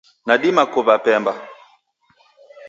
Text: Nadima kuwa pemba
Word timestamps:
Nadima 0.25 0.63
kuwa 0.71 0.95
pemba 1.05 1.33